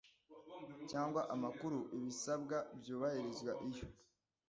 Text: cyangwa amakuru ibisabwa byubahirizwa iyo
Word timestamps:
cyangwa 0.89 1.21
amakuru 1.35 1.77
ibisabwa 1.97 2.57
byubahirizwa 2.79 3.51
iyo 3.69 3.85